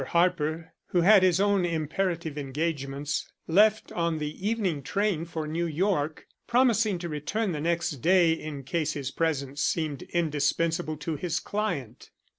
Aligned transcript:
Harper, 0.03 0.73
who 0.87 1.01
had 1.01 1.21
his 1.21 1.39
own 1.39 1.63
imperative 1.63 2.35
engagements, 2.35 3.31
left 3.45 3.91
on 3.91 4.17
the 4.17 4.47
evening 4.49 4.81
train 4.81 5.25
for 5.25 5.45
New 5.45 5.67
York, 5.67 6.25
promising 6.47 6.97
to 6.97 7.07
return 7.07 7.51
the 7.51 7.61
next 7.61 7.97
day 7.97 8.31
in 8.33 8.63
case 8.63 8.93
his 8.93 9.11
presence 9.11 9.61
seemed 9.63 10.01
indispensable 10.09 10.97
to 10.97 11.17
his 11.17 11.39
client. 11.39 12.09